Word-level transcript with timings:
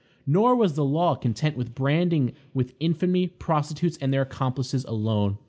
Nor 0.25 0.55
was 0.55 0.73
the 0.73 0.83
law 0.83 1.13
content 1.13 1.55
with 1.55 1.75
branding 1.75 2.33
with 2.55 2.73
infamy 2.79 3.27
prostitutes 3.27 3.99
and 4.01 4.11
their 4.11 4.23
accomplices 4.23 4.83
alone. 4.85 5.37